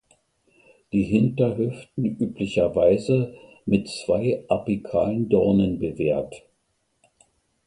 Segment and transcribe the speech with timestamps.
[0.93, 3.35] Die Hinterhüften üblicherweise
[3.67, 6.41] mit zwei apikalen Dornen bewehrt.